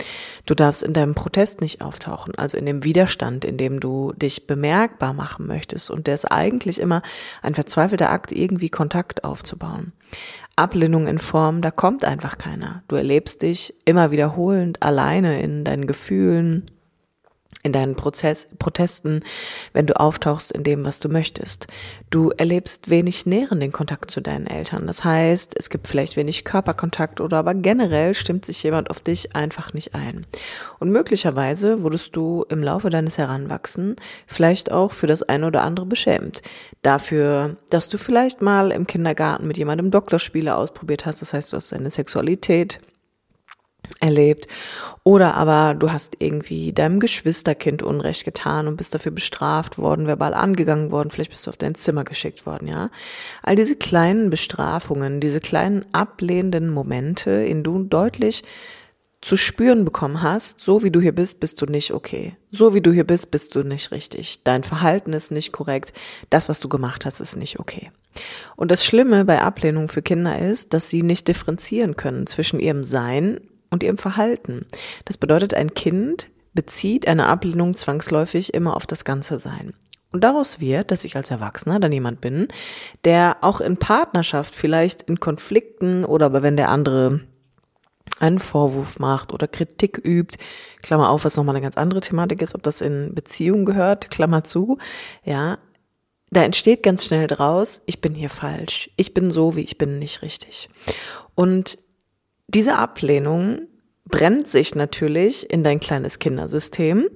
Du 0.46 0.54
darfst 0.54 0.82
in 0.82 0.94
deinem 0.94 1.14
Protest 1.14 1.60
nicht 1.60 1.82
auftauchen, 1.82 2.35
also 2.37 2.56
in 2.56 2.66
dem 2.66 2.82
Widerstand, 2.82 3.44
in 3.44 3.59
dem 3.59 3.78
du 3.78 4.12
dich 4.16 4.47
bemerkbar 4.47 5.12
machen 5.12 5.47
möchtest. 5.47 5.90
Und 5.90 6.06
der 6.06 6.14
ist 6.14 6.25
eigentlich 6.25 6.80
immer 6.80 7.02
ein 7.42 7.54
verzweifelter 7.54 8.11
Akt, 8.11 8.32
irgendwie 8.32 8.71
Kontakt 8.71 9.23
aufzubauen. 9.23 9.92
Ablehnung 10.56 11.06
in 11.06 11.18
Form, 11.18 11.61
da 11.61 11.71
kommt 11.71 12.04
einfach 12.04 12.38
keiner. 12.38 12.82
Du 12.88 12.97
erlebst 12.97 13.42
dich 13.42 13.75
immer 13.85 14.11
wiederholend 14.11 14.82
alleine 14.82 15.40
in 15.42 15.64
deinen 15.64 15.87
Gefühlen, 15.87 16.64
in 17.62 17.73
deinen 17.73 17.95
Prozess, 17.95 18.49
Protesten, 18.59 19.23
wenn 19.73 19.87
du 19.87 19.99
auftauchst 19.99 20.50
in 20.50 20.64
dem, 20.64 20.85
was 20.85 20.99
du 20.99 21.09
möchtest. 21.09 21.69
Du 22.11 22.31
erlebst 22.31 22.90
wenig 22.90 23.25
nährenden 23.25 23.71
Kontakt 23.71 24.11
zu 24.11 24.21
deinen 24.21 24.49
Eltern. 24.49 24.87
Das 24.87 25.04
heißt, 25.04 25.54
es 25.57 25.71
gibt 25.71 25.87
vielleicht 25.87 26.16
wenig 26.16 26.45
Körperkontakt 26.45 27.21
oder 27.21 27.38
aber 27.38 27.54
generell 27.54 28.14
stimmt 28.14 28.47
sich 28.47 28.62
jemand 28.64 28.90
auf 28.90 29.00
dich 29.00 29.37
einfach 29.37 29.75
nicht 29.75 29.95
ein. 29.95 30.26
Und 30.81 30.90
möglicherweise 30.90 31.83
wurdest 31.83 32.16
du 32.16 32.45
im 32.49 32.64
Laufe 32.64 32.90
deines 32.90 33.16
Heranwachsen 33.16 33.95
vielleicht 34.26 34.73
auch 34.73 34.92
für 34.92 35.07
das 35.07 35.23
eine 35.23 35.47
oder 35.47 35.62
andere 35.62 35.87
beschämt. 35.87 36.42
Dafür, 36.83 37.57
dass 37.71 37.88
du 37.88 37.97
vielleicht 37.97 38.42
mal 38.42 38.73
im 38.73 38.88
Kindergarten 38.88 39.47
mit 39.47 39.57
jemandem 39.57 39.92
Doktorspiele 39.92 40.57
ausprobiert 40.57 41.07
hast. 41.07 41.23
Das 41.23 41.33
heißt, 41.33 41.52
du 41.52 41.57
hast 41.57 41.71
deine 41.71 41.90
Sexualität 41.90 42.81
erlebt. 44.01 44.47
Oder 45.05 45.35
aber 45.35 45.75
du 45.75 45.91
hast 45.91 46.17
irgendwie 46.19 46.73
deinem 46.73 47.01
Geschwisterkind 47.01 47.83
Unrecht 47.83 48.25
getan 48.25 48.69
und 48.69 48.77
bist 48.77 48.95
dafür 48.95 49.12
bestraft 49.12 49.79
worden, 49.79 50.07
verbal 50.07 50.35
angegangen 50.35 50.91
worden, 50.91 51.11
vielleicht 51.11 51.31
bist 51.31 51.47
du 51.47 51.51
auf 51.51 51.57
dein 51.57 51.75
Zimmer 51.75 52.05
geschickt 52.05 52.47
worden, 52.47 52.69
ja. 52.69 52.91
All 53.43 53.57
diese 53.57 53.77
kleinen 53.77 54.31
Bestrafungen, 54.31 55.21
diese 55.21 55.41
kleinen 55.41 55.85
ablehnenden 55.93 56.71
Momente, 56.71 57.31
in 57.31 57.62
du 57.62 57.83
deutlich 57.83 58.45
zu 59.23 59.37
spüren 59.37 59.85
bekommen 59.85 60.21
hast, 60.21 60.61
so 60.61 60.83
wie 60.83 60.91
du 60.91 61.01
hier 61.01 61.15
bist, 61.15 61.39
bist 61.39 61.62
du 61.62 61.67
nicht 61.67 61.93
okay. 61.93 62.37
So 62.51 62.75
wie 62.75 62.81
du 62.81 62.93
hier 62.93 63.05
bist, 63.05 63.31
bist 63.31 63.55
du 63.55 63.62
nicht 63.62 63.93
richtig. 63.93 64.43
Dein 64.43 64.65
Verhalten 64.65 65.12
ist 65.12 65.31
nicht 65.31 65.53
korrekt. 65.53 65.93
Das, 66.29 66.49
was 66.49 66.59
du 66.59 66.69
gemacht 66.69 67.07
hast, 67.07 67.21
ist 67.21 67.37
nicht 67.37 67.61
okay. 67.61 67.93
Und 68.57 68.73
das 68.73 68.85
Schlimme 68.85 69.25
bei 69.25 69.41
Ablehnung 69.41 69.89
für 69.89 70.03
Kinder 70.03 70.39
ist, 70.39 70.75
dass 70.75 70.91
sie 70.91 71.05
nicht 71.05 71.29
differenzieren 71.29 71.97
können 71.97 72.27
zwischen 72.27 72.59
ihrem 72.59 72.83
Sein 72.83 73.41
und 73.73 73.83
ihrem 73.83 73.99
Verhalten. 73.99 74.67
Das 75.05 75.17
bedeutet, 75.17 75.55
ein 75.55 75.75
Kind 75.75 76.31
bezieht 76.55 77.09
eine 77.09 77.26
Ablehnung 77.26 77.75
zwangsläufig 77.75 78.55
immer 78.55 78.76
auf 78.76 78.87
das 78.87 79.05
ganze 79.05 79.38
Sein. 79.38 79.75
Und 80.12 80.23
daraus 80.23 80.61
wird, 80.61 80.91
dass 80.91 81.05
ich 81.05 81.17
als 81.17 81.31
Erwachsener 81.31 81.81
dann 81.81 81.91
jemand 81.91 82.21
bin, 82.21 82.49
der 83.05 83.38
auch 83.41 83.62
in 83.62 83.79
Partnerschaft, 83.79 84.55
vielleicht 84.55 85.02
in 85.02 85.19
Konflikten 85.19 86.05
oder 86.05 86.26
aber 86.26 86.43
wenn 86.43 86.57
der 86.57 86.69
andere 86.69 87.23
einen 88.21 88.38
Vorwurf 88.38 88.99
macht 88.99 89.33
oder 89.33 89.49
Kritik 89.49 89.99
übt, 90.05 90.38
Klammer 90.83 91.09
auf, 91.09 91.25
was 91.25 91.37
nochmal 91.37 91.57
eine 91.57 91.62
ganz 91.62 91.79
andere 91.79 92.00
Thematik 92.00 92.43
ist, 92.43 92.55
ob 92.55 92.62
das 92.62 92.83
in 92.83 93.14
Beziehung 93.14 93.64
gehört, 93.64 94.11
Klammer 94.11 94.45
zu, 94.45 94.76
ja, 95.25 95.59
da 96.31 96.43
entsteht 96.43 96.83
ganz 96.83 97.05
schnell 97.05 97.26
draus, 97.26 97.83
ich 97.87 98.00
bin 98.00 98.14
hier 98.14 98.31
falsch, 98.31 98.91
ich 98.97 99.14
bin 99.14 99.31
so, 99.31 99.57
wie 99.57 99.62
ich 99.62 99.79
bin, 99.79 99.99
nicht 99.99 100.23
richtig. 100.23 100.69
Und 101.35 101.79
diese 102.54 102.76
Ablehnung 102.76 103.62
brennt 104.04 104.49
sich 104.49 104.75
natürlich 104.75 105.50
in 105.50 105.64
dein 105.64 105.80
kleines 105.80 106.18
Kindersystem 106.18 107.09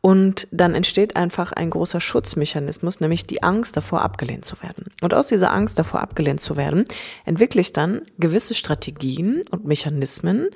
und 0.00 0.48
dann 0.50 0.74
entsteht 0.74 1.14
einfach 1.16 1.52
ein 1.52 1.70
großer 1.70 2.00
Schutzmechanismus, 2.00 3.00
nämlich 3.00 3.26
die 3.26 3.42
Angst 3.42 3.76
davor, 3.76 4.02
abgelehnt 4.02 4.44
zu 4.44 4.60
werden. 4.62 4.86
Und 5.02 5.14
aus 5.14 5.26
dieser 5.26 5.52
Angst 5.52 5.78
davor, 5.78 6.00
abgelehnt 6.00 6.40
zu 6.40 6.56
werden, 6.56 6.84
entwickle 7.24 7.60
ich 7.60 7.72
dann 7.72 8.02
gewisse 8.18 8.54
Strategien 8.54 9.42
und 9.50 9.66
Mechanismen, 9.66 10.48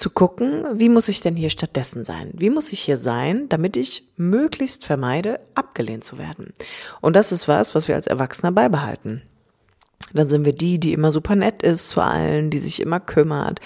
zu 0.00 0.08
gucken, 0.08 0.64
wie 0.74 0.88
muss 0.88 1.08
ich 1.08 1.20
denn 1.20 1.36
hier 1.36 1.50
stattdessen 1.50 2.04
sein? 2.04 2.30
Wie 2.32 2.48
muss 2.48 2.72
ich 2.72 2.80
hier 2.80 2.96
sein, 2.96 3.50
damit 3.50 3.76
ich 3.76 4.04
möglichst 4.16 4.86
vermeide, 4.86 5.40
abgelehnt 5.54 6.04
zu 6.04 6.16
werden? 6.16 6.54
Und 7.02 7.16
das 7.16 7.32
ist 7.32 7.48
was, 7.48 7.74
was 7.74 7.86
wir 7.86 7.96
als 7.96 8.06
Erwachsener 8.06 8.50
beibehalten. 8.50 9.22
Dann 10.12 10.28
sind 10.28 10.44
wir 10.44 10.52
die, 10.52 10.78
die 10.78 10.92
immer 10.92 11.12
super 11.12 11.36
nett 11.36 11.62
ist 11.62 11.88
zu 11.88 12.00
allen, 12.00 12.50
die 12.50 12.58
sich 12.58 12.80
immer 12.80 13.00
kümmert, 13.00 13.60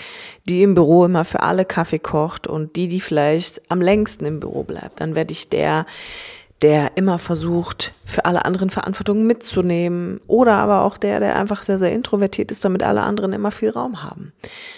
die 0.44 0.62
im 0.62 0.74
Büro 0.74 1.04
immer 1.04 1.24
für 1.24 1.40
alle 1.40 1.64
Kaffee 1.64 1.98
kocht 1.98 2.46
und 2.46 2.76
die, 2.76 2.88
die 2.88 3.00
vielleicht 3.00 3.70
am 3.70 3.80
längsten 3.80 4.24
im 4.24 4.40
Büro 4.40 4.62
bleibt. 4.62 5.00
Dann 5.00 5.14
werde 5.14 5.32
ich 5.32 5.48
der, 5.48 5.86
der 6.62 6.96
immer 6.96 7.18
versucht, 7.18 7.92
für 8.06 8.24
alle 8.24 8.44
anderen 8.44 8.70
Verantwortung 8.70 9.26
mitzunehmen 9.26 10.20
oder 10.26 10.54
aber 10.54 10.82
auch 10.82 10.96
der, 10.96 11.20
der 11.20 11.36
einfach 11.36 11.62
sehr, 11.62 11.78
sehr 11.78 11.92
introvertiert 11.92 12.50
ist, 12.50 12.64
damit 12.64 12.82
alle 12.82 13.02
anderen 13.02 13.32
immer 13.32 13.50
viel 13.50 13.70
Raum 13.70 14.02
haben. 14.02 14.32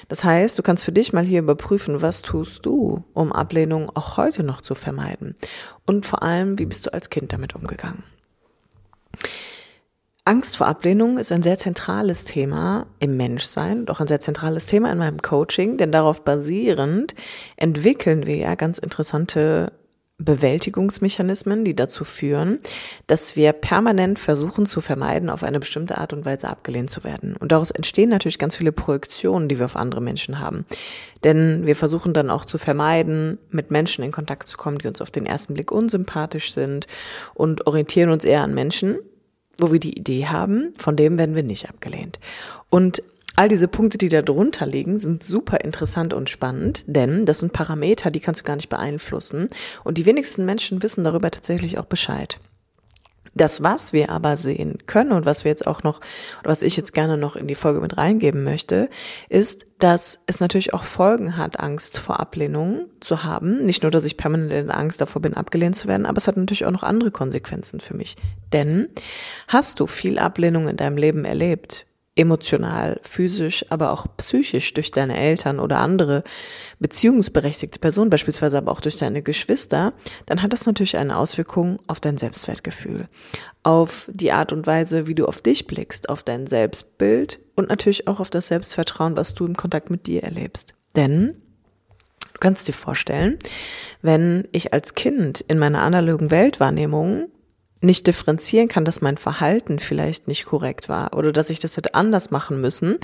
Das 0.09 0.25
heißt, 0.25 0.59
du 0.59 0.63
kannst 0.63 0.85
für 0.85 0.93
dich 0.93 1.13
mal 1.13 1.25
hier 1.25 1.41
überprüfen, 1.41 2.03
was 2.03 2.23
tust 2.23 2.67
du, 2.67 3.05
um 3.13 3.33
Ablehnung 3.33 3.91
auch 3.95 4.17
heute 4.17 4.43
noch 4.43 4.63
zu 4.63 4.75
vermeiden? 4.75 5.37
Und 5.87 6.07
vor 6.07 6.23
allem, 6.23 6.59
wie 6.59 6.67
bist 6.67 6.87
du 6.87 6.93
als 6.93 7.11
Kind 7.11 7.33
damit 7.33 7.55
umgegangen? 7.55 8.03
Angst 10.27 10.57
vor 10.57 10.67
Ablehnung 10.67 11.19
ist 11.19 11.31
ein 11.31 11.45
sehr 11.45 11.57
zentrales 11.57 12.25
Thema 12.25 12.87
im 12.99 13.17
Menschsein 13.17 13.79
und 13.79 13.91
auch 13.93 14.01
ein 14.01 14.09
sehr 14.09 14.21
zentrales 14.21 14.67
Thema 14.67 14.91
in 14.91 14.99
meinem 14.99 15.23
Coaching, 15.23 15.77
denn 15.77 15.93
darauf 15.93 16.25
basierend 16.25 17.15
entwickeln 17.57 18.27
wir 18.27 18.35
ja 18.35 18.57
ganz 18.57 18.79
interessante 18.79 19.73
Bewältigungsmechanismen, 20.19 21.65
die 21.65 21.77
dazu 21.77 22.03
führen, 22.03 22.59
dass 23.07 23.37
wir 23.37 23.53
permanent 23.53 24.19
versuchen 24.19 24.67
zu 24.67 24.81
vermeiden, 24.81 25.31
auf 25.31 25.45
eine 25.45 25.61
bestimmte 25.61 25.99
Art 25.99 26.13
und 26.13 26.25
Weise 26.25 26.49
abgelehnt 26.49 26.91
zu 26.91 27.05
werden. 27.05 27.37
Und 27.37 27.53
daraus 27.53 27.71
entstehen 27.71 28.11
natürlich 28.11 28.41
ganz 28.41 28.57
viele 28.57 28.73
Projektionen, 28.73 29.49
die 29.49 29.59
wir 29.59 29.67
auf 29.67 29.77
andere 29.77 30.01
Menschen 30.01 30.41
haben. 30.41 30.65
Denn 31.23 31.67
wir 31.67 31.77
versuchen 31.77 32.15
dann 32.15 32.31
auch 32.31 32.47
zu 32.47 32.59
vermeiden, 32.59 33.39
mit 33.51 33.71
Menschen 33.71 34.03
in 34.03 34.11
Kontakt 34.11 34.49
zu 34.49 34.57
kommen, 34.57 34.79
die 34.79 34.89
uns 34.89 35.01
auf 35.01 35.13
den 35.13 35.27
ersten 35.27 35.55
Blick 35.55 35.71
unsympathisch 35.71 36.53
sind 36.53 36.89
und 37.35 37.69
orientieren 37.69 38.11
uns 38.11 38.25
eher 38.25 38.43
an 38.43 38.55
Menschen, 38.55 38.99
wo 39.59 39.73
wir 39.73 39.81
die 39.81 39.99
Idee 39.99 40.27
haben, 40.27 40.75
von 40.77 40.97
dem 40.97 41.19
werden 41.19 41.35
wir 41.35 41.43
nicht 41.43 41.69
abgelehnt. 41.69 42.19
Und 42.71 43.03
all 43.37 43.49
diese 43.49 43.69
Punkte, 43.69 43.99
die 43.99 44.09
da 44.09 44.23
drunter 44.23 44.67
liegen, 44.67 44.99
sind 44.99 45.23
super 45.23 45.61
interessant 45.61 46.15
und 46.15 46.31
spannend, 46.31 46.85
denn 46.87 47.25
das 47.27 47.41
sind 47.41 47.53
Parameter, 47.53 48.11
die 48.11 48.21
kannst 48.21 48.41
du 48.41 48.45
gar 48.45 48.57
nicht 48.57 48.69
beeinflussen. 48.69 49.49
Und 49.85 49.99
die 49.99 50.07
wenigsten 50.07 50.45
Menschen 50.45 50.83
wissen 50.83 51.05
darüber 51.05 51.31
tatsächlich 51.31 51.79
auch 51.79 51.85
Bescheid. 51.85 52.39
Das, 53.37 53.63
was 53.63 53.93
wir 53.93 54.09
aber 54.11 54.39
sehen 54.39 54.79
können 54.87 55.13
und 55.13 55.27
was 55.27 55.45
wir 55.45 55.51
jetzt 55.51 55.67
auch 55.67 55.83
noch, 55.83 56.01
was 56.43 56.63
ich 56.63 56.77
jetzt 56.77 56.95
gerne 56.95 57.19
noch 57.19 57.37
in 57.37 57.47
die 57.47 57.55
Folge 57.55 57.81
mit 57.81 57.99
reingeben 57.99 58.45
möchte, 58.45 58.89
ist, 59.29 59.67
dass 59.79 60.21
es 60.27 60.41
natürlich 60.41 60.73
auch 60.73 60.85
Folgen 60.85 61.37
hat, 61.37 61.61
Angst 61.61 61.99
vor 61.99 62.19
Ablehnung 62.19 62.87
zu 63.01 63.25
haben. 63.25 63.67
Nicht 63.67 63.83
nur, 63.83 63.91
dass 63.91 64.07
ich 64.07 64.17
permanent 64.17 64.53
in 64.53 64.71
Angst 64.71 65.03
davor 65.03 65.21
bin, 65.21 65.35
abgelehnt 65.35 65.77
zu 65.77 65.87
werden, 65.87 66.07
aber 66.07 66.17
es 66.17 66.27
hat 66.27 66.39
natürlich 66.39 66.65
auch 66.65 66.71
noch 66.71 66.83
andere 66.83 67.11
Konsequenzen 67.11 67.81
für 67.81 67.95
mich. 67.95 68.17
Denn 68.55 68.89
hast 69.49 69.81
du 69.81 69.87
viel 69.87 70.19
Ablehnung 70.19 70.67
in 70.67 70.79
deinem 70.79 70.97
Leben 70.97 71.27
erlebt, 71.27 71.87
emotional, 72.17 72.99
physisch, 73.03 73.65
aber 73.69 73.93
auch 73.93 74.07
psychisch 74.17 74.73
durch 74.75 74.91
deine 74.91 75.17
Eltern 75.17 75.61
oder 75.61 75.79
andere 75.79 76.25
beziehungsberechtigte 76.79 77.79
Personen, 77.79 78.11
beispielsweise 78.11 78.59
aber 78.59 78.73
auch 78.73 78.81
durch 78.81 78.97
deine 78.97 79.23
Geschwister, 79.23 79.93
dann 80.25 80.43
hat 80.43 80.53
das 80.53 80.67
natürlich 80.67 80.97
eine 80.97 81.17
Auswirkung 81.17 81.77
auf 81.87 82.01
dein 82.01 82.17
Selbstwertgefühl, 82.17 83.07
auf 83.63 84.11
die 84.13 84.33
Art 84.33 84.53
und 84.53 84.67
Weise, 84.67 85.07
wie 85.07 85.15
du 85.15 85.27
auf 85.27 85.41
dich 85.43 85.67
blickst, 85.67 86.09
auf 86.09 86.23
dein 86.23 86.47
Selbstbild 86.47 87.39
und 87.55 87.69
natürlich 87.69 88.09
auch 88.09 88.19
auf 88.19 88.31
das 88.31 88.49
Selbstvertrauen, 88.49 89.17
was 89.17 89.35
du 89.35 89.47
im 89.47 89.57
Kontakt 89.57 89.91
mit 89.91 90.07
dir 90.07 90.25
erlebst. 90.25 90.75
Denn 90.97 91.43
Du 92.33 92.41
kannst 92.41 92.69
dir 92.69 92.75
vorstellen, 92.75 93.39
wenn 94.03 94.47
ich 94.53 94.75
als 94.75 94.95
Kind 94.95 95.41
in 95.49 95.59
meiner 95.59 95.81
analogen 95.81 96.31
Weltwahrnehmung 96.31 97.31
nicht 97.81 98.07
differenzieren 98.07 98.69
kann, 98.69 98.85
dass 98.85 99.01
mein 99.01 99.19
Verhalten 99.19 99.79
vielleicht 99.79 100.29
nicht 100.29 100.47
korrekt 100.47 100.89
war 100.89 101.17
oder 101.17 101.33
dass 101.33 101.51
ich 101.51 101.59
das 101.59 101.77
hätte 101.77 101.95
anders 101.95 102.31
machen 102.31 102.61
müssen, 102.61 102.97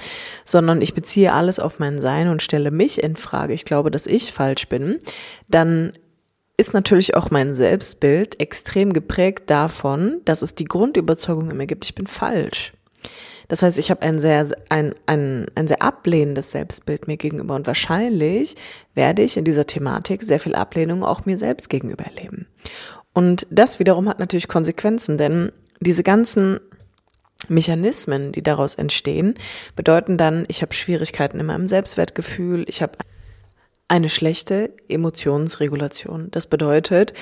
sondern 0.44 0.80
ich 0.80 0.94
beziehe 0.94 1.32
alles 1.32 1.60
auf 1.60 1.78
mein 1.78 2.00
Sein 2.00 2.28
und 2.28 2.42
stelle 2.42 2.70
mich 2.70 3.02
in 3.02 3.16
Frage. 3.16 3.52
Ich 3.52 3.64
glaube, 3.64 3.90
dass 3.90 4.06
ich 4.06 4.32
falsch 4.32 4.68
bin, 4.68 4.98
dann 5.48 5.92
ist 6.56 6.74
natürlich 6.74 7.16
auch 7.16 7.30
mein 7.30 7.54
Selbstbild 7.54 8.40
extrem 8.40 8.92
geprägt 8.92 9.50
davon, 9.50 10.20
dass 10.24 10.42
es 10.42 10.54
die 10.54 10.64
Grundüberzeugung 10.64 11.50
in 11.50 11.56
mir 11.56 11.66
gibt, 11.66 11.84
ich 11.84 11.94
bin 11.94 12.06
falsch. 12.06 12.72
Das 13.48 13.62
heißt, 13.62 13.78
ich 13.78 13.90
habe 13.90 14.02
ein 14.02 14.18
sehr, 14.18 14.46
ein, 14.70 14.94
ein, 15.06 15.46
ein 15.54 15.68
sehr 15.68 15.82
ablehnendes 15.82 16.52
Selbstbild 16.52 17.06
mir 17.06 17.16
gegenüber 17.16 17.54
und 17.54 17.66
wahrscheinlich 17.66 18.54
werde 18.94 19.22
ich 19.22 19.36
in 19.36 19.44
dieser 19.44 19.66
Thematik 19.66 20.22
sehr 20.22 20.40
viel 20.40 20.54
Ablehnung 20.54 21.04
auch 21.04 21.26
mir 21.26 21.36
selbst 21.36 21.68
gegenüber 21.68 22.04
erleben. 22.04 22.46
Und 23.12 23.46
das 23.50 23.78
wiederum 23.78 24.08
hat 24.08 24.18
natürlich 24.18 24.48
Konsequenzen, 24.48 25.18
denn 25.18 25.52
diese 25.80 26.02
ganzen 26.02 26.60
Mechanismen, 27.48 28.32
die 28.32 28.42
daraus 28.42 28.74
entstehen, 28.74 29.34
bedeuten 29.76 30.16
dann, 30.16 30.44
ich 30.48 30.62
habe 30.62 30.74
Schwierigkeiten 30.74 31.40
in 31.40 31.46
meinem 31.46 31.66
Selbstwertgefühl, 31.66 32.64
ich 32.68 32.82
habe 32.82 32.98
eine 33.88 34.08
schlechte 34.08 34.70
Emotionsregulation. 34.88 36.30
Das 36.30 36.46
bedeutet, 36.46 37.12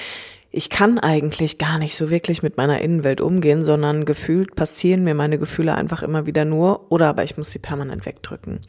ich 0.52 0.68
kann 0.68 0.98
eigentlich 0.98 1.58
gar 1.58 1.78
nicht 1.78 1.96
so 1.96 2.10
wirklich 2.10 2.42
mit 2.42 2.56
meiner 2.56 2.80
Innenwelt 2.80 3.20
umgehen, 3.20 3.64
sondern 3.64 4.04
gefühlt 4.04 4.56
passieren 4.56 5.04
mir 5.04 5.14
meine 5.14 5.38
Gefühle 5.38 5.74
einfach 5.74 6.02
immer 6.02 6.26
wieder 6.26 6.44
nur 6.44 6.90
oder 6.92 7.08
aber 7.08 7.24
ich 7.24 7.36
muss 7.36 7.50
sie 7.50 7.58
permanent 7.60 8.04
wegdrücken. 8.04 8.60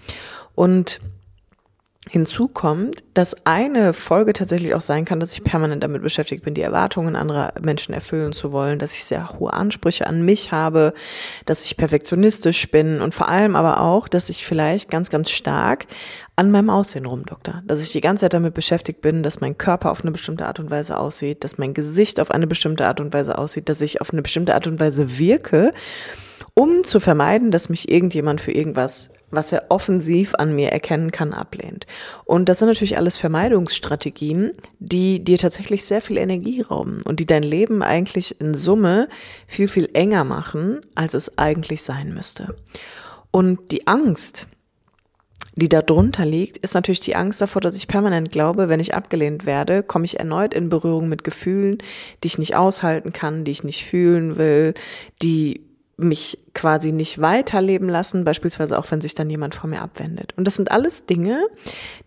Und 0.55 1.01
Hinzu 2.09 2.47
kommt, 2.47 3.03
dass 3.13 3.45
eine 3.45 3.93
Folge 3.93 4.33
tatsächlich 4.33 4.73
auch 4.73 4.81
sein 4.81 5.05
kann, 5.05 5.19
dass 5.19 5.33
ich 5.33 5.43
permanent 5.43 5.83
damit 5.83 6.01
beschäftigt 6.01 6.43
bin, 6.43 6.55
die 6.55 6.63
Erwartungen 6.63 7.15
anderer 7.15 7.53
Menschen 7.61 7.93
erfüllen 7.93 8.33
zu 8.33 8.51
wollen, 8.51 8.79
dass 8.79 8.95
ich 8.95 9.03
sehr 9.03 9.37
hohe 9.37 9.53
Ansprüche 9.53 10.07
an 10.07 10.25
mich 10.25 10.51
habe, 10.51 10.95
dass 11.45 11.63
ich 11.63 11.77
perfektionistisch 11.77 12.71
bin 12.71 13.01
und 13.01 13.13
vor 13.13 13.29
allem 13.29 13.55
aber 13.55 13.81
auch, 13.81 14.07
dass 14.07 14.29
ich 14.29 14.43
vielleicht 14.43 14.89
ganz, 14.89 15.11
ganz 15.11 15.29
stark 15.29 15.85
an 16.35 16.49
meinem 16.49 16.71
Aussehen 16.71 17.05
rumdokter. 17.05 17.61
Dass 17.67 17.83
ich 17.83 17.91
die 17.91 18.01
ganze 18.01 18.25
Zeit 18.25 18.33
damit 18.33 18.55
beschäftigt 18.55 19.01
bin, 19.01 19.21
dass 19.21 19.39
mein 19.39 19.59
Körper 19.59 19.91
auf 19.91 20.01
eine 20.01 20.11
bestimmte 20.11 20.47
Art 20.47 20.59
und 20.59 20.71
Weise 20.71 20.97
aussieht, 20.97 21.43
dass 21.43 21.59
mein 21.59 21.75
Gesicht 21.75 22.19
auf 22.19 22.31
eine 22.31 22.47
bestimmte 22.47 22.87
Art 22.87 22.99
und 22.99 23.13
Weise 23.13 23.37
aussieht, 23.37 23.69
dass 23.69 23.79
ich 23.79 24.01
auf 24.01 24.11
eine 24.11 24.23
bestimmte 24.23 24.55
Art 24.55 24.65
und 24.65 24.79
Weise 24.79 25.19
wirke 25.19 25.71
um 26.53 26.83
zu 26.83 26.99
vermeiden, 26.99 27.51
dass 27.51 27.69
mich 27.69 27.89
irgendjemand 27.89 28.41
für 28.41 28.51
irgendwas, 28.51 29.11
was 29.29 29.51
er 29.51 29.65
offensiv 29.69 30.33
an 30.35 30.55
mir 30.55 30.69
erkennen 30.71 31.11
kann, 31.11 31.33
ablehnt. 31.33 31.87
Und 32.25 32.49
das 32.49 32.59
sind 32.59 32.67
natürlich 32.67 32.97
alles 32.97 33.17
Vermeidungsstrategien, 33.17 34.51
die 34.79 35.23
dir 35.23 35.37
tatsächlich 35.37 35.85
sehr 35.85 36.01
viel 36.01 36.17
Energie 36.17 36.61
rauben 36.61 37.01
und 37.05 37.19
die 37.19 37.25
dein 37.25 37.43
Leben 37.43 37.81
eigentlich 37.81 38.39
in 38.41 38.53
Summe 38.53 39.07
viel, 39.47 39.67
viel 39.67 39.89
enger 39.93 40.23
machen, 40.23 40.81
als 40.95 41.13
es 41.13 41.37
eigentlich 41.37 41.83
sein 41.83 42.13
müsste. 42.13 42.55
Und 43.31 43.71
die 43.71 43.87
Angst, 43.87 44.47
die 45.55 45.69
da 45.69 45.81
drunter 45.81 46.25
liegt, 46.25 46.57
ist 46.57 46.75
natürlich 46.75 46.99
die 46.99 47.15
Angst 47.15 47.41
davor, 47.41 47.61
dass 47.61 47.75
ich 47.75 47.87
permanent 47.87 48.31
glaube, 48.31 48.69
wenn 48.69 48.79
ich 48.79 48.93
abgelehnt 48.93 49.45
werde, 49.45 49.83
komme 49.83 50.05
ich 50.05 50.19
erneut 50.19 50.53
in 50.53 50.69
Berührung 50.69 51.09
mit 51.09 51.23
Gefühlen, 51.23 51.77
die 52.23 52.27
ich 52.27 52.37
nicht 52.37 52.55
aushalten 52.55 53.11
kann, 53.11 53.43
die 53.43 53.51
ich 53.51 53.63
nicht 53.63 53.85
fühlen 53.85 54.37
will, 54.37 54.73
die 55.21 55.70
mich 56.03 56.39
quasi 56.53 56.91
nicht 56.91 57.21
weiterleben 57.21 57.89
lassen, 57.89 58.23
beispielsweise 58.23 58.77
auch 58.77 58.89
wenn 58.91 59.01
sich 59.01 59.15
dann 59.15 59.29
jemand 59.29 59.55
von 59.55 59.69
mir 59.69 59.81
abwendet. 59.81 60.33
Und 60.37 60.45
das 60.45 60.55
sind 60.55 60.71
alles 60.71 61.05
Dinge, 61.05 61.47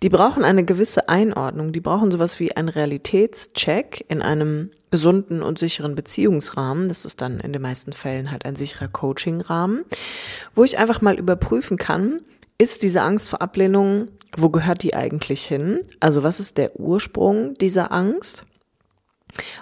die 0.02 0.08
brauchen 0.08 0.44
eine 0.44 0.64
gewisse 0.64 1.08
Einordnung, 1.08 1.72
die 1.72 1.80
brauchen 1.80 2.10
sowas 2.10 2.40
wie 2.40 2.56
einen 2.56 2.68
Realitätscheck 2.68 4.04
in 4.08 4.22
einem 4.22 4.70
gesunden 4.90 5.42
und 5.42 5.58
sicheren 5.58 5.94
Beziehungsrahmen. 5.94 6.88
Das 6.88 7.04
ist 7.04 7.20
dann 7.20 7.40
in 7.40 7.52
den 7.52 7.62
meisten 7.62 7.92
Fällen 7.92 8.30
halt 8.30 8.44
ein 8.44 8.56
sicherer 8.56 8.88
Coachingrahmen, 8.88 9.84
wo 10.54 10.64
ich 10.64 10.78
einfach 10.78 11.00
mal 11.00 11.18
überprüfen 11.18 11.76
kann, 11.76 12.20
ist 12.58 12.82
diese 12.82 13.02
Angst 13.02 13.30
vor 13.30 13.42
Ablehnung, 13.42 14.08
wo 14.36 14.48
gehört 14.48 14.82
die 14.82 14.94
eigentlich 14.94 15.44
hin? 15.44 15.80
Also 16.00 16.22
was 16.22 16.40
ist 16.40 16.58
der 16.58 16.78
Ursprung 16.78 17.54
dieser 17.54 17.92
Angst? 17.92 18.44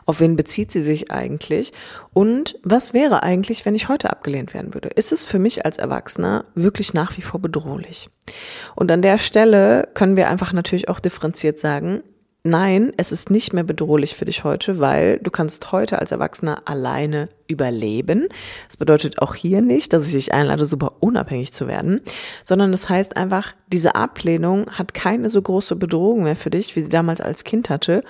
Auf 0.06 0.20
wen 0.20 0.36
bezieht 0.36 0.72
sie 0.72 0.82
sich 0.82 1.10
eigentlich? 1.10 1.72
Und 2.12 2.58
was 2.62 2.92
wäre 2.92 3.22
eigentlich, 3.22 3.64
wenn 3.64 3.74
ich 3.74 3.88
heute 3.88 4.10
abgelehnt 4.10 4.54
werden 4.54 4.74
würde? 4.74 4.88
Ist 4.88 5.12
es 5.12 5.24
für 5.24 5.38
mich 5.38 5.64
als 5.64 5.78
Erwachsener 5.78 6.44
wirklich 6.54 6.94
nach 6.94 7.16
wie 7.16 7.22
vor 7.22 7.40
bedrohlich? 7.40 8.08
Und 8.74 8.90
an 8.90 9.02
der 9.02 9.18
Stelle 9.18 9.88
können 9.94 10.16
wir 10.16 10.28
einfach 10.28 10.52
natürlich 10.52 10.88
auch 10.88 11.00
differenziert 11.00 11.58
sagen, 11.58 12.02
nein, 12.44 12.92
es 12.96 13.12
ist 13.12 13.30
nicht 13.30 13.52
mehr 13.52 13.64
bedrohlich 13.64 14.16
für 14.16 14.24
dich 14.24 14.44
heute, 14.44 14.80
weil 14.80 15.18
du 15.18 15.30
kannst 15.30 15.70
heute 15.72 15.98
als 16.00 16.10
Erwachsener 16.10 16.62
alleine 16.64 17.28
überleben. 17.46 18.28
Das 18.66 18.76
bedeutet 18.76 19.20
auch 19.20 19.34
hier 19.34 19.60
nicht, 19.60 19.92
dass 19.92 20.06
ich 20.06 20.12
dich 20.12 20.34
einlade, 20.34 20.64
super 20.64 20.94
unabhängig 21.00 21.52
zu 21.52 21.68
werden, 21.68 22.00
sondern 22.44 22.72
das 22.72 22.88
heißt 22.88 23.16
einfach, 23.16 23.54
diese 23.68 23.94
Ablehnung 23.94 24.70
hat 24.72 24.94
keine 24.94 25.30
so 25.30 25.40
große 25.40 25.76
Bedrohung 25.76 26.24
mehr 26.24 26.36
für 26.36 26.50
dich, 26.50 26.74
wie 26.74 26.80
sie 26.80 26.88
damals 26.88 27.20
als 27.20 27.44
Kind 27.44 27.70
hatte. 27.70 28.02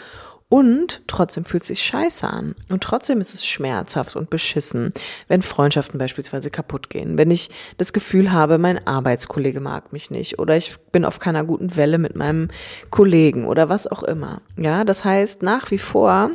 Und 0.52 1.00
trotzdem 1.06 1.46
fühlt 1.46 1.62
es 1.62 1.68
sich 1.68 1.82
scheiße 1.82 2.28
an. 2.28 2.54
Und 2.68 2.82
trotzdem 2.82 3.22
ist 3.22 3.32
es 3.32 3.46
schmerzhaft 3.46 4.16
und 4.16 4.28
beschissen, 4.28 4.92
wenn 5.26 5.40
Freundschaften 5.40 5.96
beispielsweise 5.98 6.50
kaputt 6.50 6.90
gehen. 6.90 7.16
Wenn 7.16 7.30
ich 7.30 7.48
das 7.78 7.94
Gefühl 7.94 8.32
habe, 8.32 8.58
mein 8.58 8.86
Arbeitskollege 8.86 9.60
mag 9.60 9.94
mich 9.94 10.10
nicht 10.10 10.38
oder 10.40 10.54
ich 10.54 10.78
bin 10.92 11.06
auf 11.06 11.20
keiner 11.20 11.44
guten 11.44 11.74
Welle 11.74 11.96
mit 11.96 12.16
meinem 12.16 12.48
Kollegen 12.90 13.46
oder 13.46 13.70
was 13.70 13.86
auch 13.86 14.02
immer. 14.02 14.42
Ja, 14.58 14.84
das 14.84 15.06
heißt, 15.06 15.42
nach 15.42 15.70
wie 15.70 15.78
vor 15.78 16.32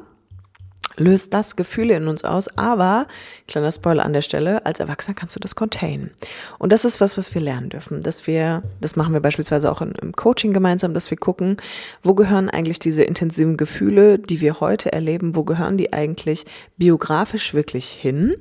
löst 0.98 1.34
das 1.34 1.56
Gefühle 1.56 1.96
in 1.96 2.08
uns 2.08 2.24
aus, 2.24 2.48
aber, 2.58 3.08
kleiner 3.48 3.72
Spoiler 3.72 4.04
an 4.04 4.14
der 4.14 4.22
Stelle, 4.22 4.66
als 4.66 4.80
Erwachsener 4.80 5.16
kannst 5.16 5.36
du 5.36 5.40
das 5.40 5.56
containen. 5.56 6.12
Und 6.58 6.72
das 6.72 6.86
ist 6.86 7.00
was, 7.00 7.18
was 7.18 7.34
wir 7.34 7.42
lernen 7.42 7.70
dürfen, 7.70 8.02
dass 8.02 8.28
wir, 8.28 8.64
das 8.82 8.96
machen 8.96 9.14
wir 9.14 9.22
beispielsweise 9.22 9.72
auch 9.72 9.82
im 9.82 10.12
Coaching 10.14 10.54
gemeinsam, 10.54 10.94
dass 10.94 11.10
wir 11.12 11.18
gucken, 11.18 11.58
wo 12.04 12.14
gehören 12.14 12.50
eigentlich 12.50 12.80
diese 12.80 13.04
intensiven 13.04 13.58
Gefühle, 13.58 14.20
die 14.20 14.42
wir 14.42 14.60
heute 14.60 14.92
erleben, 14.92 15.36
wo 15.36 15.44
gehören 15.44 15.78
die 15.78 15.94
eigentlich 15.94 16.46
biografisch 16.78 17.54
wirklich 17.54 17.90
hin? 17.90 18.36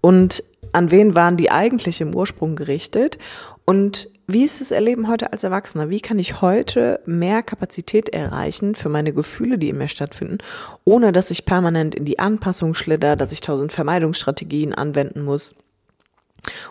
Und 0.00 0.44
an 0.72 0.90
wen 0.90 1.14
waren 1.14 1.36
die 1.36 1.50
eigentlich 1.50 2.00
im 2.00 2.14
Ursprung 2.14 2.56
gerichtet? 2.56 3.18
Und 3.64 4.08
wie 4.26 4.44
ist 4.44 4.60
das 4.60 4.70
Erleben 4.70 5.08
heute 5.08 5.32
als 5.32 5.44
Erwachsener? 5.44 5.88
Wie 5.88 6.00
kann 6.00 6.18
ich 6.18 6.40
heute 6.40 7.00
mehr 7.06 7.42
Kapazität 7.42 8.08
erreichen 8.08 8.74
für 8.74 8.88
meine 8.88 9.12
Gefühle, 9.12 9.56
die 9.56 9.68
in 9.68 9.78
mir 9.78 9.88
stattfinden, 9.88 10.38
ohne 10.84 11.12
dass 11.12 11.30
ich 11.30 11.44
permanent 11.44 11.94
in 11.94 12.04
die 12.04 12.18
Anpassung 12.18 12.74
schlitter, 12.74 13.14
dass 13.14 13.32
ich 13.32 13.40
tausend 13.40 13.72
Vermeidungsstrategien 13.72 14.74
anwenden 14.74 15.22
muss 15.22 15.54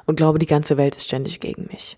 und 0.05 0.17
glaube, 0.17 0.39
die 0.39 0.45
ganze 0.45 0.77
Welt 0.77 0.95
ist 0.95 1.05
ständig 1.05 1.39
gegen 1.39 1.67
mich? 1.71 1.97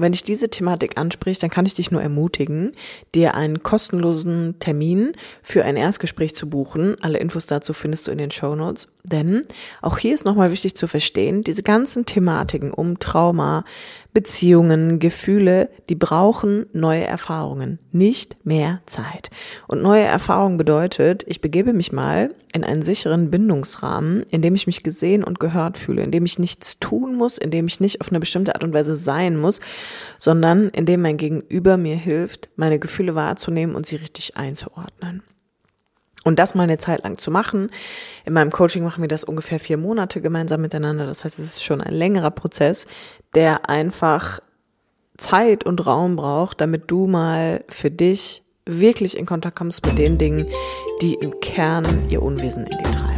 Wenn 0.00 0.12
dich 0.12 0.22
diese 0.22 0.48
Thematik 0.48 0.96
anspricht, 0.96 1.42
dann 1.42 1.50
kann 1.50 1.66
ich 1.66 1.74
dich 1.74 1.90
nur 1.90 2.00
ermutigen, 2.00 2.72
dir 3.14 3.34
einen 3.34 3.62
kostenlosen 3.62 4.58
Termin 4.58 5.12
für 5.42 5.66
ein 5.66 5.76
Erstgespräch 5.76 6.34
zu 6.34 6.48
buchen. 6.48 6.96
Alle 7.02 7.18
Infos 7.18 7.44
dazu 7.44 7.74
findest 7.74 8.06
du 8.06 8.10
in 8.10 8.16
den 8.16 8.30
Show 8.30 8.54
Notes. 8.54 8.88
Denn 9.04 9.44
auch 9.82 9.98
hier 9.98 10.14
ist 10.14 10.24
nochmal 10.24 10.52
wichtig 10.52 10.74
zu 10.74 10.86
verstehen, 10.86 11.42
diese 11.42 11.62
ganzen 11.62 12.06
Thematiken 12.06 12.72
um 12.72 12.98
Trauma, 12.98 13.64
Beziehungen, 14.12 14.98
Gefühle, 14.98 15.70
die 15.88 15.94
brauchen 15.94 16.66
neue 16.72 17.04
Erfahrungen, 17.04 17.78
nicht 17.92 18.44
mehr 18.44 18.80
Zeit. 18.86 19.30
Und 19.68 19.82
neue 19.82 20.02
Erfahrung 20.02 20.58
bedeutet, 20.58 21.22
ich 21.26 21.40
begebe 21.40 21.72
mich 21.72 21.92
mal 21.92 22.34
in 22.52 22.64
einen 22.64 22.82
sicheren 22.82 23.30
Bindungsrahmen, 23.30 24.24
in 24.30 24.42
dem 24.42 24.54
ich 24.54 24.66
mich 24.66 24.82
gesehen 24.82 25.22
und 25.22 25.38
gehört 25.38 25.78
fühle, 25.78 26.02
in 26.02 26.10
dem 26.10 26.24
ich 26.24 26.38
nichts 26.38 26.78
tun 26.80 27.14
muss, 27.14 27.38
in 27.38 27.50
dem 27.50 27.66
ich 27.66 27.78
nicht 27.78 28.00
auf 28.00 28.10
eine 28.10 28.20
bestimmte 28.20 28.54
Art 28.54 28.64
und 28.64 28.74
Weise 28.74 28.96
sein 28.96 29.36
muss, 29.36 29.60
sondern 30.18 30.70
in 30.70 30.86
dem 30.86 31.02
mein 31.02 31.16
Gegenüber 31.16 31.76
mir 31.76 31.96
hilft, 31.96 32.48
meine 32.56 32.78
Gefühle 32.78 33.14
wahrzunehmen 33.14 33.76
und 33.76 33.86
sie 33.86 33.96
richtig 33.96 34.36
einzuordnen. 34.36 35.22
Und 36.24 36.38
das 36.38 36.54
mal 36.54 36.64
eine 36.64 36.78
Zeit 36.78 37.02
lang 37.02 37.16
zu 37.16 37.30
machen. 37.30 37.70
In 38.26 38.34
meinem 38.34 38.50
Coaching 38.50 38.84
machen 38.84 39.00
wir 39.00 39.08
das 39.08 39.24
ungefähr 39.24 39.58
vier 39.58 39.78
Monate 39.78 40.20
gemeinsam 40.20 40.60
miteinander. 40.60 41.06
Das 41.06 41.24
heißt, 41.24 41.38
es 41.38 41.46
ist 41.46 41.64
schon 41.64 41.80
ein 41.80 41.94
längerer 41.94 42.30
Prozess, 42.30 42.86
der 43.34 43.70
einfach 43.70 44.40
Zeit 45.16 45.64
und 45.64 45.86
Raum 45.86 46.16
braucht, 46.16 46.60
damit 46.60 46.90
du 46.90 47.06
mal 47.06 47.64
für 47.68 47.90
dich 47.90 48.42
wirklich 48.66 49.16
in 49.16 49.26
Kontakt 49.26 49.56
kommst 49.56 49.84
mit 49.86 49.98
den 49.98 50.18
Dingen, 50.18 50.46
die 51.00 51.14
im 51.14 51.40
Kern 51.40 51.86
ihr 52.10 52.22
Unwesen 52.22 52.66
in 52.66 52.78
dir 52.78 52.90
treiben. 52.90 53.10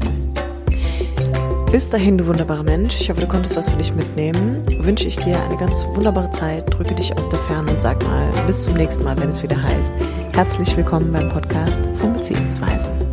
Bis 1.72 1.88
dahin, 1.88 2.18
du 2.18 2.26
wunderbarer 2.26 2.62
Mensch. 2.64 3.00
Ich 3.00 3.08
hoffe, 3.08 3.22
du 3.22 3.26
konntest 3.26 3.56
was 3.56 3.70
für 3.70 3.78
dich 3.78 3.94
mitnehmen. 3.94 4.62
Wünsche 4.84 5.08
ich 5.08 5.16
dir 5.16 5.40
eine 5.42 5.56
ganz 5.56 5.86
wunderbare 5.94 6.30
Zeit. 6.30 6.64
Drücke 6.68 6.94
dich 6.94 7.16
aus 7.16 7.28
der 7.30 7.38
Ferne 7.40 7.70
und 7.70 7.80
sag 7.80 8.02
mal 8.04 8.30
bis 8.46 8.64
zum 8.64 8.74
nächsten 8.74 9.04
Mal, 9.04 9.18
wenn 9.18 9.30
es 9.30 9.42
wieder 9.42 9.60
heißt. 9.62 9.92
Herzlich 10.34 10.74
willkommen 10.78 11.12
beim 11.12 11.28
Podcast 11.28 11.84
von 12.00 12.14
Beziehungsweisen. 12.14 13.11